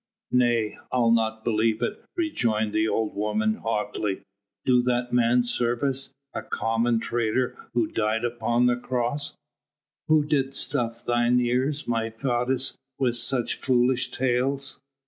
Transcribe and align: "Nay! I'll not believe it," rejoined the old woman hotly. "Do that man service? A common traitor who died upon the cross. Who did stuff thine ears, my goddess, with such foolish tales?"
"Nay! 0.31 0.79
I'll 0.91 1.11
not 1.11 1.43
believe 1.43 1.83
it," 1.83 2.03
rejoined 2.17 2.73
the 2.73 2.87
old 2.87 3.15
woman 3.15 3.57
hotly. 3.57 4.23
"Do 4.65 4.81
that 4.81 5.13
man 5.13 5.43
service? 5.43 6.15
A 6.33 6.41
common 6.41 6.99
traitor 6.99 7.55
who 7.75 7.85
died 7.85 8.25
upon 8.25 8.65
the 8.65 8.77
cross. 8.77 9.35
Who 10.07 10.25
did 10.25 10.55
stuff 10.55 11.05
thine 11.05 11.39
ears, 11.39 11.87
my 11.87 12.09
goddess, 12.09 12.75
with 12.97 13.15
such 13.15 13.57
foolish 13.59 14.09
tales?" 14.09 14.79